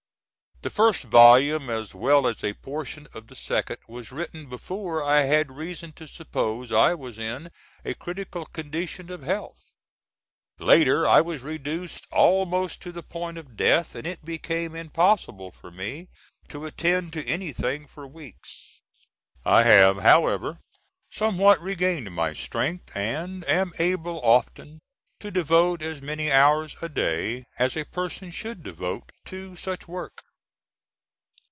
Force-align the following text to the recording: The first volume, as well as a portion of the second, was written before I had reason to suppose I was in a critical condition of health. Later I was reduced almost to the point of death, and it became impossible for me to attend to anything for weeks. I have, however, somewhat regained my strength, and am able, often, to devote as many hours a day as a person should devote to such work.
The 0.63 0.69
first 0.69 1.01
volume, 1.05 1.71
as 1.71 1.95
well 1.95 2.27
as 2.27 2.43
a 2.43 2.53
portion 2.53 3.07
of 3.15 3.25
the 3.25 3.35
second, 3.35 3.77
was 3.87 4.11
written 4.11 4.47
before 4.47 5.01
I 5.01 5.21
had 5.21 5.49
reason 5.51 5.91
to 5.93 6.07
suppose 6.07 6.71
I 6.71 6.93
was 6.93 7.17
in 7.17 7.49
a 7.83 7.95
critical 7.95 8.45
condition 8.45 9.09
of 9.11 9.23
health. 9.23 9.71
Later 10.59 11.07
I 11.07 11.19
was 11.19 11.41
reduced 11.41 12.05
almost 12.11 12.79
to 12.83 12.91
the 12.91 13.01
point 13.01 13.39
of 13.39 13.57
death, 13.57 13.95
and 13.95 14.05
it 14.05 14.23
became 14.23 14.75
impossible 14.75 15.49
for 15.51 15.71
me 15.71 16.09
to 16.49 16.67
attend 16.67 17.13
to 17.13 17.25
anything 17.25 17.87
for 17.87 18.05
weeks. 18.05 18.81
I 19.43 19.63
have, 19.63 19.97
however, 20.01 20.59
somewhat 21.09 21.59
regained 21.59 22.13
my 22.13 22.33
strength, 22.33 22.95
and 22.95 23.43
am 23.49 23.71
able, 23.79 24.21
often, 24.21 24.77
to 25.21 25.31
devote 25.31 25.81
as 25.81 26.03
many 26.03 26.31
hours 26.31 26.75
a 26.83 26.87
day 26.87 27.45
as 27.57 27.75
a 27.75 27.83
person 27.83 28.29
should 28.29 28.61
devote 28.61 29.11
to 29.25 29.55
such 29.55 29.87
work. 29.87 30.21